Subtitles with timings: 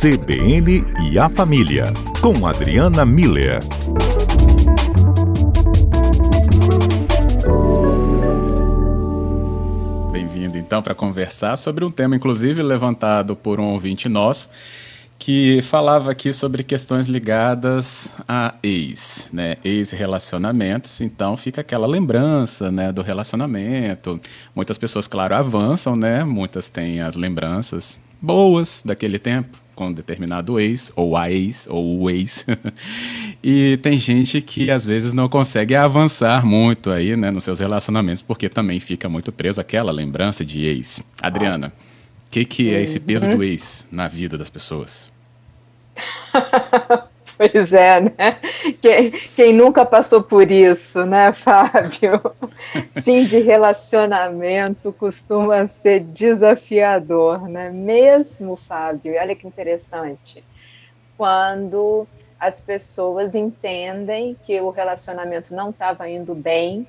[0.00, 1.84] CBN e a Família,
[2.22, 3.58] com Adriana Miller.
[10.10, 14.48] Bem-vindo então para conversar sobre um tema, inclusive levantado por um ouvinte nosso,
[15.18, 22.90] que falava aqui sobre questões ligadas a ex, né, ex-relacionamentos, então fica aquela lembrança, né,
[22.90, 24.18] do relacionamento.
[24.56, 30.92] Muitas pessoas, claro, avançam, né, muitas têm as lembranças boas daquele tempo com determinado ex,
[30.94, 32.44] ou a ex, ou o ex.
[33.42, 38.20] e tem gente que às vezes não consegue avançar muito aí, né, nos seus relacionamentos,
[38.20, 41.02] porque também fica muito preso àquela lembrança de ex.
[41.22, 41.72] Adriana,
[42.26, 43.42] o que, que é esse peso do uhum.
[43.42, 45.10] ex na vida das pessoas?
[47.40, 48.38] Pois é, né?
[48.82, 52.20] Quem, quem, nunca passou por isso, né, Fábio?
[53.02, 57.70] Fim de relacionamento costuma ser desafiador, né?
[57.70, 60.44] Mesmo, Fábio, olha que interessante.
[61.16, 62.06] Quando
[62.38, 66.86] as pessoas entendem que o relacionamento não estava indo bem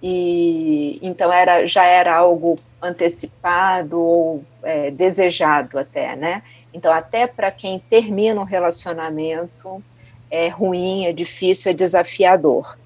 [0.00, 6.44] e então era já era algo antecipado ou é, desejado até, né?
[6.74, 9.82] Então até para quem termina um relacionamento
[10.30, 12.76] é ruim, é difícil, é desafiador.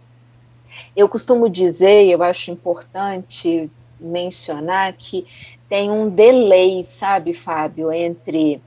[0.95, 5.27] Eu costumo dizer, eu acho importante mencionar que
[5.69, 8.61] tem um delay, sabe, Fábio, entre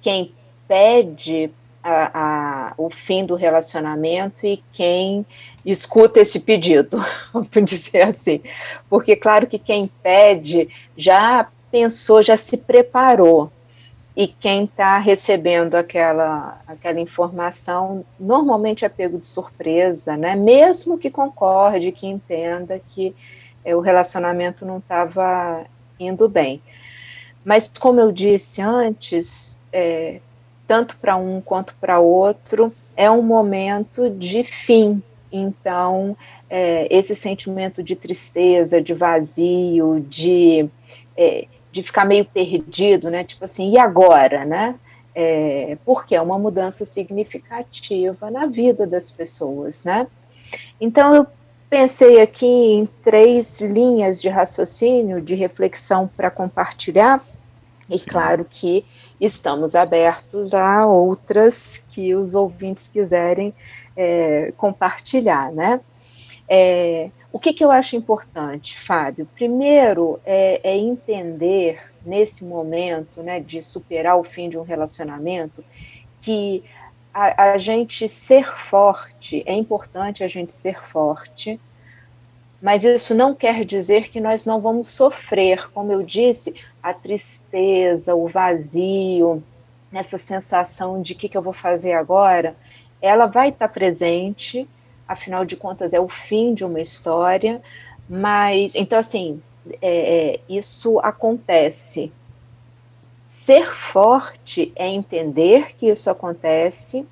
[0.00, 0.32] quem
[0.68, 1.50] pede
[1.82, 5.24] a, a, o fim do relacionamento e quem
[5.64, 6.98] escuta esse pedido,
[7.32, 8.40] vamos dizer assim.
[8.88, 13.50] Porque, claro que quem pede já pensou, já se preparou.
[14.16, 20.34] E quem está recebendo aquela, aquela informação normalmente é pego de surpresa, né?
[20.34, 23.14] mesmo que concorde, que entenda que
[23.62, 25.66] é, o relacionamento não estava
[26.00, 26.62] indo bem.
[27.44, 30.20] Mas, como eu disse antes, é,
[30.66, 35.02] tanto para um quanto para outro, é um momento de fim.
[35.30, 36.16] Então,
[36.48, 40.68] é, esse sentimento de tristeza, de vazio, de,
[41.76, 43.22] de ficar meio perdido, né?
[43.22, 44.74] Tipo assim, e agora, né?
[45.14, 50.06] É, porque é uma mudança significativa na vida das pessoas, né?
[50.80, 51.26] Então, eu
[51.68, 57.22] pensei aqui em três linhas de raciocínio, de reflexão para compartilhar,
[57.90, 58.08] e Sim.
[58.08, 58.84] claro que
[59.20, 63.54] estamos abertos a outras que os ouvintes quiserem
[63.94, 65.80] é, compartilhar, né?
[66.48, 69.28] É, o que, que, eu acho importante, Fábio?
[69.34, 75.62] Primeiro é, é, entender nesse momento, né, de superar o fim de um relacionamento,
[76.18, 76.64] que
[77.12, 81.60] a, a gente ser forte é importante a gente ser forte,
[82.62, 88.14] mas isso não quer dizer que nós não vamos sofrer, como eu disse, a tristeza,
[88.14, 89.44] o vazio,
[89.92, 92.56] essa sensação de o que, que eu vou fazer agora,
[93.02, 94.66] ela vai estar presente,
[95.06, 97.62] afinal de contas é o fim de uma história,
[98.08, 99.42] mas então assim
[99.80, 102.12] é, é isso acontece.
[103.26, 107.06] Ser forte é entender que isso acontece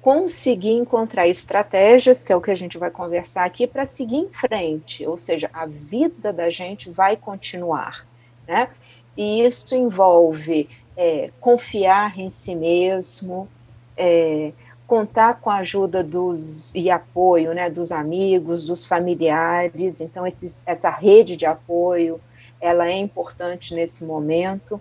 [0.00, 4.28] conseguir encontrar estratégias, que é o que a gente vai conversar aqui, para seguir em
[4.28, 8.06] frente, ou seja, a vida da gente vai continuar,
[8.46, 8.70] né?
[9.16, 13.48] E isso envolve é, confiar em si mesmo,
[13.96, 14.52] é,
[14.88, 20.00] contar com a ajuda dos e apoio, né, dos amigos, dos familiares.
[20.00, 22.18] Então, esses, essa rede de apoio,
[22.58, 24.80] ela é importante nesse momento.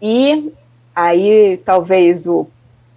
[0.00, 0.52] E
[0.94, 2.46] aí, talvez o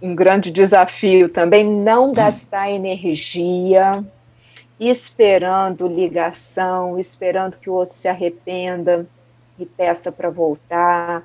[0.02, 4.04] um grande desafio também não gastar energia
[4.78, 9.06] esperando ligação, esperando que o outro se arrependa
[9.58, 11.22] e peça para voltar,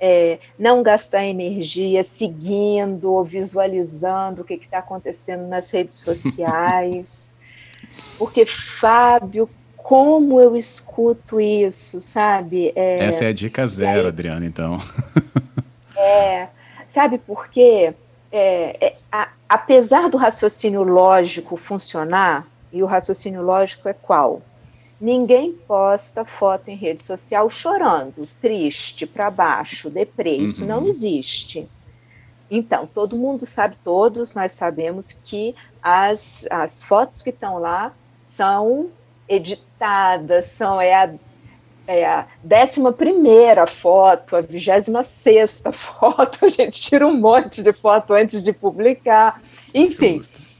[0.00, 7.32] é, não gastar energia seguindo ou visualizando o que está acontecendo nas redes sociais,
[8.18, 12.72] porque Fábio, como eu escuto isso, sabe?
[12.74, 14.80] É, Essa é a dica zero, aí, Adriana, então.
[15.96, 16.48] é,
[16.88, 17.94] sabe por quê?
[18.36, 24.42] é, é, a, apesar do raciocínio lógico funcionar, e o raciocínio lógico é qual?
[25.00, 30.36] Ninguém posta foto em rede social chorando, triste, para baixo, deprê.
[30.36, 30.68] Isso uhum.
[30.68, 31.68] não existe.
[32.50, 37.92] Então, todo mundo sabe, todos nós sabemos que as, as fotos que estão lá
[38.24, 38.90] são
[39.28, 41.14] editadas, são é a
[41.88, 47.72] é a décima primeira foto, a vigésima sexta foto, a gente tira um monte de
[47.72, 49.40] foto antes de publicar,
[49.72, 50.16] enfim.
[50.16, 50.55] Justo.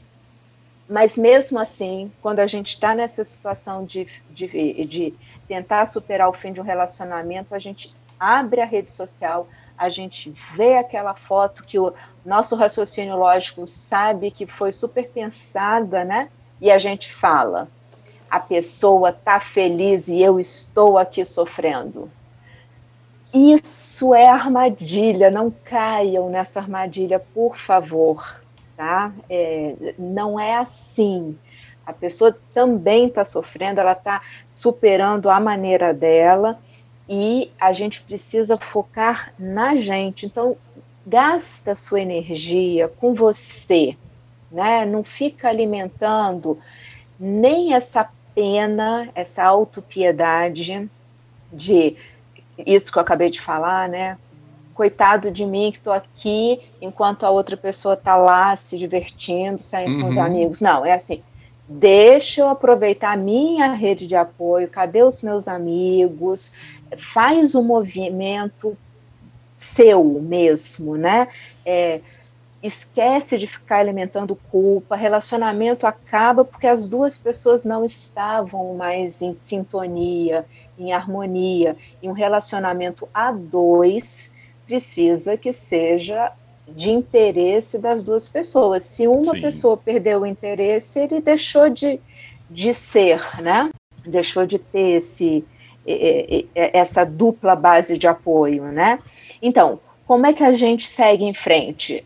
[0.89, 5.13] Mas mesmo assim, quando a gente está nessa situação de, de, de
[5.47, 9.47] tentar superar o fim de um relacionamento, a gente abre a rede social,
[9.77, 11.93] a gente vê aquela foto que o
[12.25, 16.29] nosso raciocínio lógico sabe que foi super pensada, né?
[16.59, 17.67] E a gente fala,
[18.29, 22.09] a pessoa está feliz e eu estou aqui sofrendo.
[23.33, 28.41] Isso é armadilha, não caiam nessa armadilha, por favor,
[28.77, 29.11] tá?
[29.27, 31.35] É, não é assim.
[31.85, 34.21] A pessoa também está sofrendo, ela está
[34.51, 36.59] superando a maneira dela
[37.09, 40.25] e a gente precisa focar na gente.
[40.25, 40.55] Então,
[41.05, 43.97] gasta sua energia com você,
[44.51, 44.85] né?
[44.85, 46.59] Não fica alimentando
[47.19, 50.89] nem essa pena, essa autopiedade
[51.51, 51.95] de
[52.65, 54.17] isso que eu acabei de falar, né?
[54.77, 59.95] Coitado de mim que estou aqui enquanto a outra pessoa está lá se divertindo, saindo
[59.95, 60.01] uhum.
[60.01, 60.21] com os uhum.
[60.21, 60.61] amigos.
[60.61, 61.23] Não, é assim.
[61.67, 64.67] Deixa eu aproveitar a minha rede de apoio.
[64.67, 66.53] Cadê os meus amigos?
[66.95, 68.77] Faz o um movimento
[69.57, 71.27] seu mesmo, né?
[71.65, 72.01] É,
[72.61, 79.33] esquece de ficar alimentando culpa, relacionamento acaba porque as duas pessoas não estavam mais em
[79.33, 80.45] sintonia,
[80.77, 81.75] em harmonia.
[81.99, 84.36] E um relacionamento a dois
[84.67, 86.31] precisa que seja
[86.67, 88.83] de interesse das duas pessoas.
[88.83, 89.41] Se uma Sim.
[89.41, 91.99] pessoa perdeu o interesse, ele deixou de,
[92.49, 93.71] de ser, né?
[94.05, 95.45] Deixou de ter esse,
[96.53, 98.99] essa dupla base de apoio, né?
[99.41, 102.05] Então, como é que a gente segue em frente?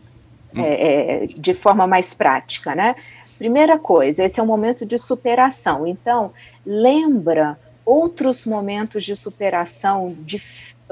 [0.54, 2.94] é, é, de forma mais prática, né?
[3.38, 5.86] Primeira coisa, esse é um momento de superação.
[5.86, 6.32] Então,
[6.64, 10.40] lembra outros momentos de superação, de,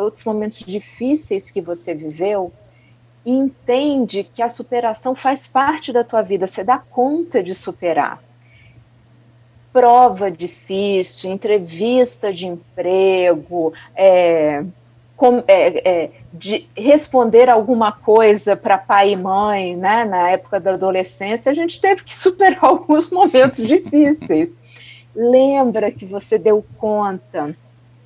[0.00, 2.52] outros momentos difíceis que você viveu,
[3.24, 8.22] entende que a superação faz parte da tua vida, você dá conta de superar.
[9.72, 14.64] Prova difícil, entrevista de emprego, é,
[15.20, 20.72] com, é, é, de responder alguma coisa para pai e mãe, né, na época da
[20.72, 24.56] adolescência, a gente teve que superar alguns momentos difíceis.
[25.14, 27.54] Lembra que você deu conta,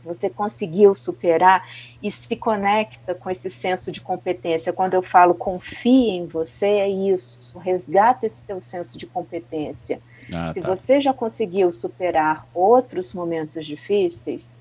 [0.05, 1.67] você conseguiu superar
[2.03, 4.73] e se conecta com esse senso de competência.
[4.73, 10.01] Quando eu falo confie em você, é isso, resgata esse teu senso de competência.
[10.33, 10.69] Ah, se tá.
[10.69, 14.55] você já conseguiu superar outros momentos difíceis,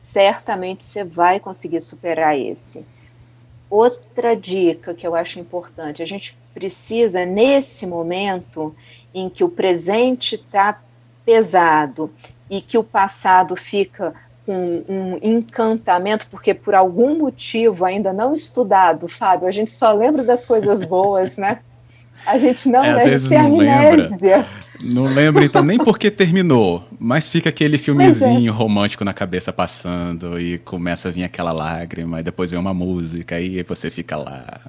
[0.00, 2.84] certamente você vai conseguir superar esse.
[3.70, 8.74] Outra dica que eu acho importante: a gente precisa, nesse momento
[9.14, 10.80] em que o presente está
[11.24, 12.10] pesado
[12.48, 14.14] e que o passado fica
[14.48, 20.24] com um encantamento, porque por algum motivo ainda não estudado, Fábio, a gente só lembra
[20.24, 21.58] das coisas boas, né?
[22.26, 24.08] A gente não é, deve ter amnésia.
[24.38, 24.46] Lembra.
[24.82, 27.78] Não lembro então nem porque terminou, mas fica aquele é.
[27.78, 28.54] filmezinho é.
[28.54, 33.38] romântico na cabeça passando e começa a vir aquela lágrima, e depois vem uma música
[33.38, 34.62] e você fica lá.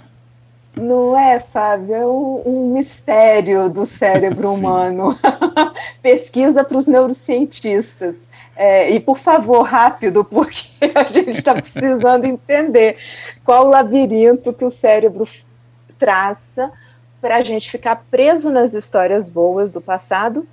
[0.76, 1.94] Não é, Fábio?
[1.94, 5.18] É um, um mistério do cérebro humano.
[6.02, 8.30] Pesquisa para os neurocientistas.
[8.56, 12.98] É, e, por favor, rápido, porque a gente está precisando entender
[13.44, 15.28] qual o labirinto que o cérebro
[15.98, 16.72] traça
[17.22, 20.48] para a gente ficar preso nas histórias boas do passado,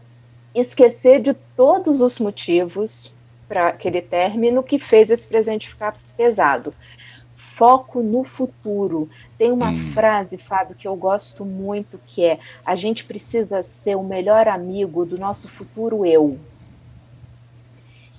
[0.54, 3.12] esquecer de todos os motivos
[3.48, 6.74] para aquele término que fez esse presente ficar pesado.
[7.56, 9.08] Foco no futuro.
[9.38, 9.92] Tem uma hum.
[9.94, 15.06] frase, Fábio, que eu gosto muito, que é: a gente precisa ser o melhor amigo
[15.06, 16.38] do nosso futuro eu.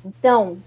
[0.03, 0.58] Então,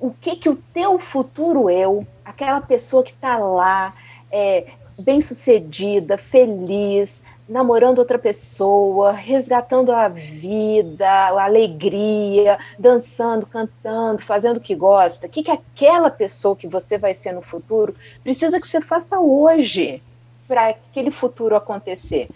[0.00, 3.94] o que que o teu futuro eu, aquela pessoa que está lá,
[4.32, 14.60] é, bem-sucedida, feliz, namorando outra pessoa, resgatando a vida, a alegria, dançando, cantando, fazendo o
[14.60, 15.26] que gosta.
[15.26, 19.20] O que, que aquela pessoa que você vai ser no futuro precisa que você faça
[19.20, 20.02] hoje
[20.48, 22.28] para aquele futuro acontecer?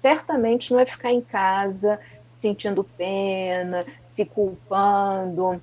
[0.00, 2.00] Certamente não é ficar em casa
[2.34, 5.60] sentindo pena, se culpando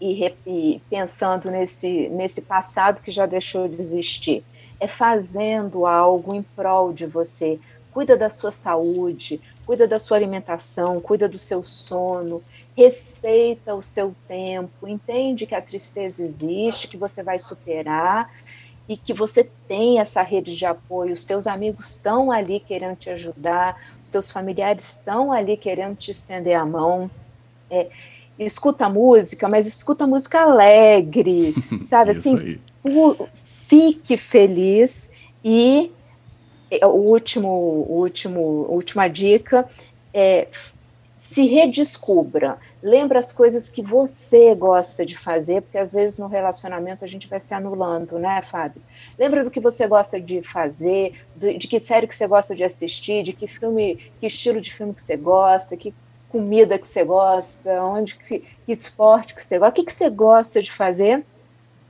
[0.00, 4.42] e, e pensando nesse, nesse passado que já deixou de existir
[4.80, 7.58] é fazendo algo em prol de você.
[7.98, 12.40] Cuida da sua saúde, cuida da sua alimentação, cuida do seu sono,
[12.76, 18.30] respeita o seu tempo, entende que a tristeza existe, que você vai superar
[18.88, 23.10] e que você tem essa rede de apoio, os teus amigos estão ali querendo te
[23.10, 27.10] ajudar, os teus familiares estão ali querendo te estender a mão.
[27.68, 27.88] É,
[28.38, 31.52] escuta música, mas escuta música alegre,
[31.90, 32.12] sabe?
[32.12, 32.60] assim,
[33.66, 35.10] fique feliz
[35.42, 35.90] e
[36.84, 39.68] o último, último, última dica
[40.12, 40.48] é
[41.16, 47.04] se redescubra, Lembra as coisas que você gosta de fazer, porque às vezes no relacionamento
[47.04, 48.80] a gente vai se anulando, né, Fábio?
[49.18, 52.62] Lembra do que você gosta de fazer, de, de que série que você gosta de
[52.62, 55.92] assistir, de que filme, que estilo de filme que você gosta, que
[56.28, 60.08] comida que você gosta, onde que, que esporte que você gosta, o que, que você
[60.08, 61.24] gosta de fazer.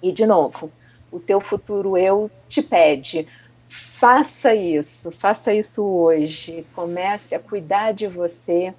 [0.03, 0.71] E de novo,
[1.13, 3.29] o teu futuro eu te pede,
[3.99, 8.75] faça isso, faça isso hoje, comece a cuidar de você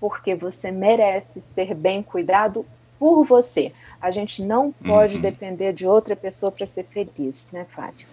[0.00, 2.64] porque você merece ser bem cuidado
[2.98, 3.72] por você.
[4.00, 5.20] A gente não pode uhum.
[5.20, 8.06] depender de outra pessoa para ser feliz, né, Fábio?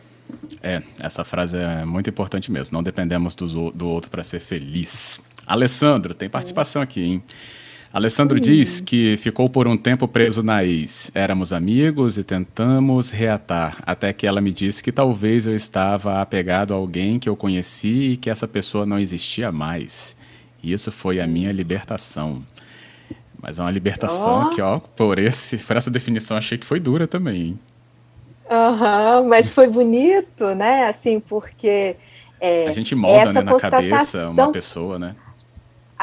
[0.62, 2.76] É, essa frase é muito importante mesmo.
[2.76, 5.22] Não dependemos do, do outro para ser feliz.
[5.46, 7.24] Alessandro, tem participação aqui, hein?
[7.96, 11.10] Alessandro diz que ficou por um tempo preso na ex.
[11.16, 16.74] Éramos amigos e tentamos reatar, até que ela me disse que talvez eu estava apegado
[16.74, 20.14] a alguém que eu conheci e que essa pessoa não existia mais.
[20.62, 22.44] Isso foi a minha libertação.
[23.42, 24.50] Mas é uma libertação oh.
[24.50, 27.42] que, ó, por, esse, por essa definição, achei que foi dura também.
[27.42, 27.60] Hein?
[28.52, 30.90] Uhum, mas foi bonito, né?
[30.90, 31.96] Assim, porque.
[32.42, 35.16] É, a gente molda né, na cabeça uma pessoa, né?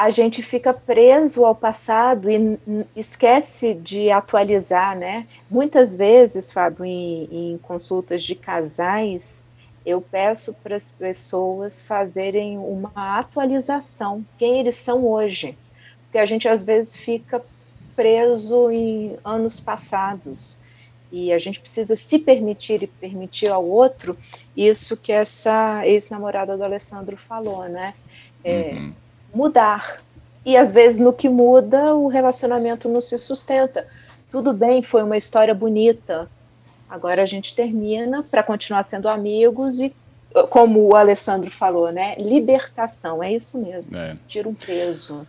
[0.03, 2.59] A gente fica preso ao passado e
[2.93, 5.25] esquece de atualizar, né?
[5.49, 9.45] Muitas vezes, Fábio, em, em consultas de casais,
[9.85, 15.57] eu peço para as pessoas fazerem uma atualização, quem eles são hoje.
[16.03, 17.41] Porque a gente às vezes fica
[17.95, 20.59] preso em anos passados.
[21.13, 24.17] E a gente precisa se permitir e permitir ao outro
[24.53, 27.93] isso que essa ex-namorada do Alessandro falou, né?
[28.43, 28.93] É, uhum.
[29.33, 30.01] Mudar.
[30.45, 33.87] E às vezes no que muda, o relacionamento não se sustenta.
[34.31, 36.29] Tudo bem, foi uma história bonita,
[36.93, 39.91] Agora a gente termina para continuar sendo amigos e,
[40.51, 42.13] como o Alessandro falou, né?
[42.19, 43.97] Libertação, é isso mesmo.
[43.97, 44.15] É.
[44.27, 45.25] Tira um peso.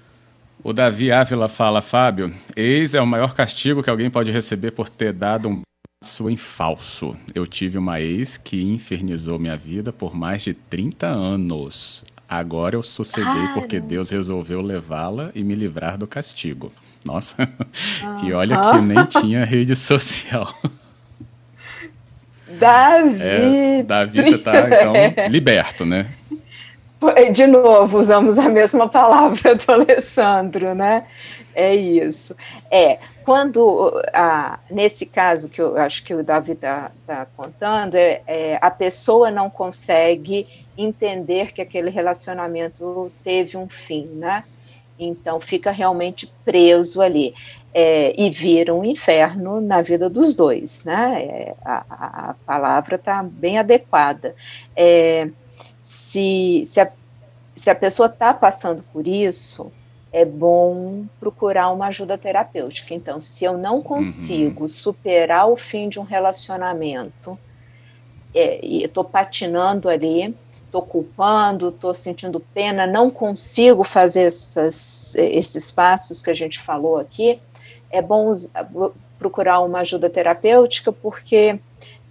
[0.63, 4.91] O Davi Ávila fala, Fábio, ex é o maior castigo que alguém pode receber por
[4.91, 5.63] ter dado um
[5.99, 7.17] passo em falso.
[7.35, 12.05] Eu tive uma ex que infernizou minha vida por mais de 30 anos.
[12.35, 16.73] Agora eu sosseguei porque Deus resolveu levá-la e me livrar do castigo.
[17.05, 17.49] Nossa,
[18.25, 20.53] e olha que nem tinha rede social.
[22.59, 23.23] Davi.
[23.23, 24.93] É, Davi, você está então
[25.31, 26.09] liberto, né?
[27.33, 31.05] De novo, usamos a mesma palavra do Alessandro, né?
[31.55, 32.35] É isso.
[32.69, 38.23] É, quando, ah, nesse caso que eu acho que o Davi está tá contando, é,
[38.27, 44.45] é, a pessoa não consegue entender que aquele relacionamento teve um fim, né?
[44.99, 47.35] Então fica realmente preso ali
[47.73, 51.23] é, e vira um inferno na vida dos dois, né?
[51.25, 54.35] É, a, a, palavra está bem adequada.
[54.77, 55.31] É,
[55.83, 56.93] se, se, a,
[57.57, 59.73] se a pessoa está passando por isso,
[60.15, 62.95] é bom procurar uma ajuda terapêutica.
[62.95, 64.69] Então, se eu não consigo uhum.
[64.69, 67.37] superar o fim de um relacionamento,
[68.33, 70.33] é, e estou patinando ali,
[70.67, 76.97] estou culpando, estou sentindo pena, não consigo fazer essas, esses passos que a gente falou
[76.97, 77.41] aqui,
[77.91, 78.33] é bom
[79.19, 81.59] procurar uma ajuda terapêutica, porque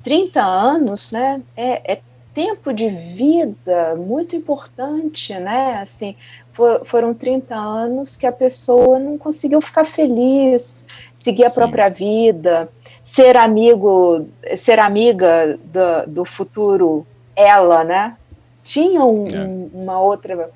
[0.03, 2.01] 30 anos, né, é, é
[2.33, 6.17] tempo de vida muito importante, né, assim,
[6.53, 10.85] for, foram 30 anos que a pessoa não conseguiu ficar feliz,
[11.17, 11.55] seguir a Sim.
[11.55, 12.69] própria vida,
[13.03, 17.05] ser amigo, ser amiga do, do futuro
[17.35, 18.15] ela, né,
[18.63, 19.39] tinha um, é.
[19.39, 20.49] um, uma outra,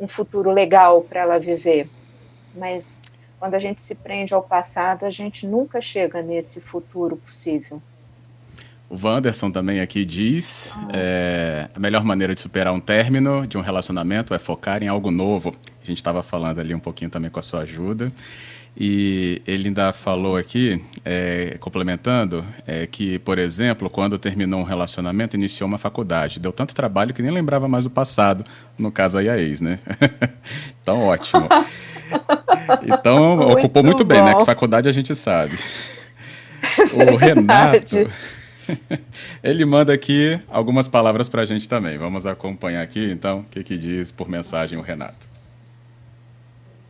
[0.00, 1.88] um futuro legal para ela viver,
[2.54, 3.02] mas
[3.38, 7.82] quando a gente se prende ao passado, a gente nunca chega nesse futuro possível.
[8.92, 10.88] O Wanderson também aqui diz: ah.
[10.92, 15.10] é, a melhor maneira de superar um término de um relacionamento é focar em algo
[15.10, 15.54] novo.
[15.82, 18.12] A gente estava falando ali um pouquinho também com a sua ajuda.
[18.76, 25.36] E ele ainda falou aqui, é, complementando, é, que, por exemplo, quando terminou um relacionamento,
[25.36, 26.38] iniciou uma faculdade.
[26.38, 28.44] Deu tanto trabalho que nem lembrava mais do passado,
[28.78, 29.78] no caso aí a ex, né?
[30.82, 31.48] então, ótimo.
[32.84, 34.14] Então, muito ocupou muito bom.
[34.14, 34.34] bem, né?
[34.34, 35.58] Que faculdade a gente sabe.
[36.92, 37.96] o Renato,
[39.42, 41.98] ele manda aqui algumas palavras para a gente também.
[41.98, 45.30] Vamos acompanhar aqui, então, o que, que diz por mensagem o Renato.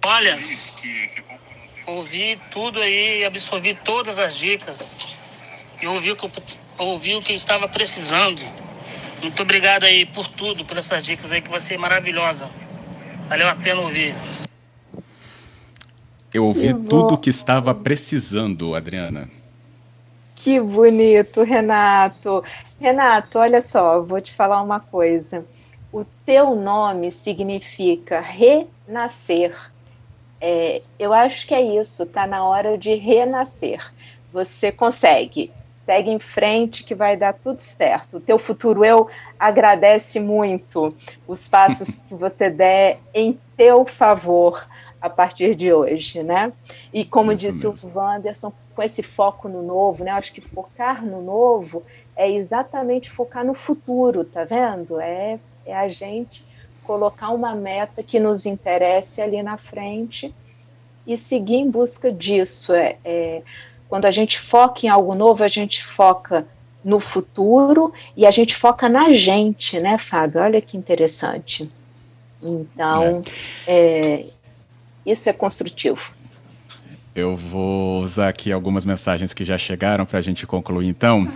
[0.05, 0.37] Olha,
[1.87, 5.09] ouvi tudo aí, absorvi todas as dicas
[5.81, 6.31] e ouvi o que eu,
[6.79, 8.43] ouvi o que eu estava precisando.
[9.23, 12.51] Muito obrigado aí por tudo, por essas dicas aí que vai ser maravilhosa.
[13.29, 14.15] Valeu a pena ouvir.
[16.35, 19.31] Eu ouvi que tudo o que estava precisando, Adriana.
[20.43, 22.43] Que bonito, Renato.
[22.81, 25.47] Renato, olha só, vou te falar uma coisa.
[25.93, 29.57] O teu nome significa renascer.
[30.41, 33.81] É, eu acho que é isso, está na hora de renascer.
[34.33, 35.53] Você consegue,
[35.87, 38.17] segue em frente que vai dar tudo certo.
[38.17, 39.09] O teu futuro eu
[39.39, 40.93] agradece muito
[41.25, 44.67] os passos que você der em teu favor
[45.01, 46.53] a partir de hoje, né?
[46.93, 47.91] E como Isso disse mesmo.
[47.91, 50.11] o Wanderson, com esse foco no novo, né?
[50.11, 51.83] Acho que focar no novo
[52.17, 55.01] é exatamente focar no futuro, tá vendo?
[55.01, 56.45] É, é a gente
[56.85, 60.35] colocar uma meta que nos interesse ali na frente
[61.07, 62.73] e seguir em busca disso.
[62.73, 63.43] É, é,
[63.89, 66.47] quando a gente foca em algo novo, a gente foca
[66.85, 70.41] no futuro e a gente foca na gente, né, Fábio?
[70.41, 71.71] Olha que interessante.
[72.43, 73.23] Então,
[73.67, 74.23] é.
[74.23, 74.27] É,
[75.07, 76.13] isso é construtivo.
[77.15, 81.29] Eu vou usar aqui algumas mensagens que já chegaram para a gente concluir, então.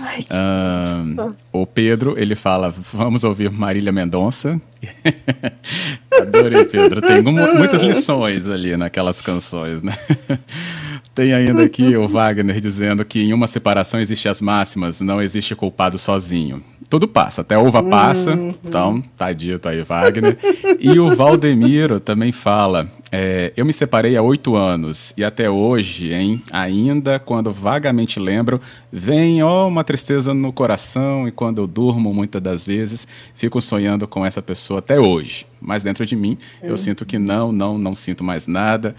[1.53, 4.59] o Pedro, ele fala, vamos ouvir Marília Mendonça.
[6.11, 7.03] Adorei, Pedro.
[7.03, 9.93] Tem muitas lições ali naquelas canções, né?
[11.17, 15.57] Tem ainda aqui o Wagner dizendo que em uma separação existe as máximas, não existe
[15.57, 18.55] culpado sozinho tudo passa, até uva passa, uhum.
[18.63, 20.39] então tá dito aí, Wagner.
[20.79, 26.13] E o Valdemiro também fala: é, Eu me separei há oito anos e até hoje,
[26.13, 28.61] hein, ainda quando vagamente lembro,
[28.93, 34.07] vem ó, uma tristeza no coração e quando eu durmo, muitas das vezes, fico sonhando
[34.07, 35.47] com essa pessoa até hoje.
[35.61, 36.77] Mas dentro de mim, eu uhum.
[36.77, 38.95] sinto que não, não, não sinto mais nada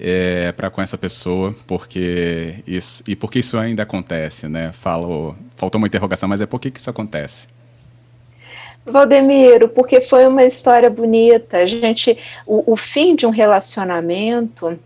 [0.00, 4.72] é, para com essa pessoa, porque isso e porque isso ainda acontece, né?
[4.72, 7.46] Falo, faltou uma interrogação, mas é por que, que isso acontece?
[8.84, 11.58] Valdemiro, porque foi uma história bonita.
[11.58, 12.16] A gente,
[12.46, 14.78] o, o fim de um relacionamento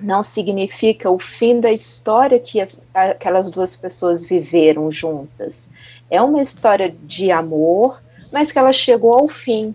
[0.00, 5.68] não significa o fim da história que as, aquelas duas pessoas viveram juntas.
[6.10, 8.02] É uma história de amor,
[8.32, 9.74] mas que ela chegou ao fim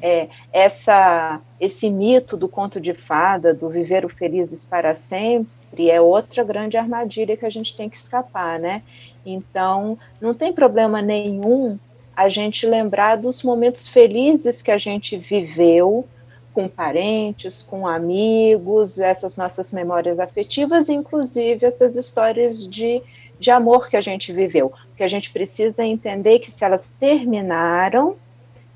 [0.00, 6.00] é, essa, esse mito do conto de fada, do viver o felizes para sempre, é
[6.00, 8.82] outra grande armadilha que a gente tem que escapar, né?
[9.24, 11.78] Então, não tem problema nenhum
[12.14, 16.06] a gente lembrar dos momentos felizes que a gente viveu
[16.52, 23.02] com parentes, com amigos, essas nossas memórias afetivas, inclusive essas histórias de,
[23.40, 24.72] de amor que a gente viveu.
[24.88, 28.16] Porque a gente precisa entender que se elas terminaram,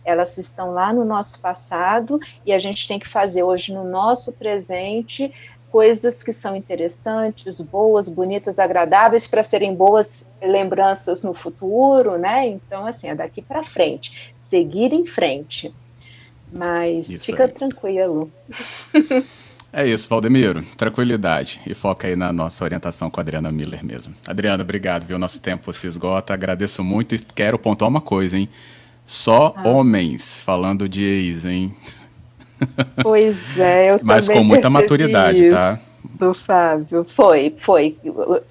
[0.09, 4.33] elas estão lá no nosso passado e a gente tem que fazer hoje no nosso
[4.33, 5.33] presente
[5.71, 12.47] coisas que são interessantes, boas, bonitas, agradáveis para serem boas lembranças no futuro, né?
[12.47, 15.75] Então, assim, é daqui para frente, seguir em frente.
[16.51, 17.51] Mas isso fica aí.
[17.51, 18.33] tranquilo.
[19.71, 20.64] É isso, Valdemiro.
[20.79, 21.61] Tranquilidade.
[21.66, 24.14] E foca aí na nossa orientação com a Adriana Miller mesmo.
[24.27, 25.18] Adriana, obrigado, viu?
[25.18, 26.33] Nosso tempo se esgota.
[26.33, 28.49] Agradeço muito e quero pontuar uma coisa, hein?
[29.09, 29.66] Só ah.
[29.66, 31.75] homens falando de ex, hein?
[33.03, 35.79] Pois é, eu Mas com muita maturidade, tá?
[35.81, 36.35] isso, tá?
[36.35, 37.05] Fábio.
[37.05, 37.97] Foi, foi.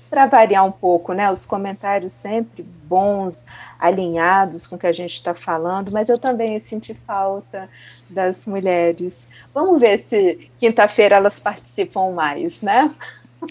[0.10, 1.30] Para variar um pouco, né?
[1.30, 3.46] Os comentários sempre bons,
[3.78, 7.70] alinhados com o que a gente está falando, mas eu também senti falta
[8.10, 9.28] das mulheres.
[9.54, 12.90] Vamos ver se quinta-feira elas participam mais, né?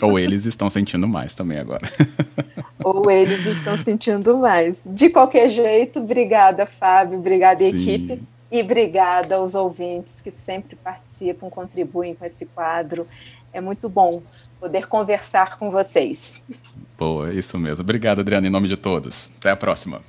[0.02, 1.86] Ou eles estão sentindo mais também agora.
[2.86, 4.86] Ou eles estão sentindo mais.
[4.88, 7.76] De qualquer jeito, obrigada, Fábio, obrigada, Sim.
[7.76, 13.04] equipe, e obrigada aos ouvintes que sempre participam, contribuem com esse quadro.
[13.52, 14.22] É muito bom
[14.60, 16.40] poder conversar com vocês.
[16.96, 17.82] Boa, isso mesmo.
[17.82, 19.32] Obrigado, Adriana, em nome de todos.
[19.36, 20.00] Até a próxima.